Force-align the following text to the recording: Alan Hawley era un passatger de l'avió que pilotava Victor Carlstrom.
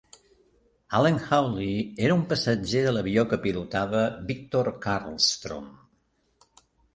Alan 0.99 1.19
Hawley 1.29 1.75
era 2.07 2.15
un 2.19 2.23
passatger 2.31 2.81
de 2.85 2.93
l'avió 2.95 3.27
que 3.35 3.39
pilotava 3.45 4.01
Victor 4.31 4.71
Carlstrom. 4.87 5.71